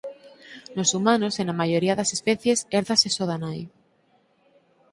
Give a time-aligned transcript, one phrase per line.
[0.77, 3.61] Nos humanos e na maioría das especies hérdase só da nai.